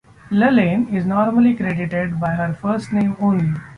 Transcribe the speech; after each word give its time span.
Lalaine 0.31 0.91
is 0.91 1.05
normally 1.05 1.53
credited 1.55 2.19
by 2.19 2.31
her 2.31 2.55
first 2.55 2.91
name 2.91 3.15
only. 3.19 3.51